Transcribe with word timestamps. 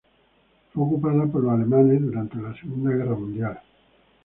Fue 0.73 0.83
ocupada 0.83 1.27
por 1.27 1.43
los 1.43 1.53
alemanes 1.53 2.01
durante 2.01 2.37
la 2.41 2.55
Segunda 2.59 2.89
Guerra 2.89 3.13
Mundial. 3.15 3.61